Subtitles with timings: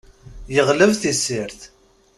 [0.55, 1.59] Yeɣleb tisirt.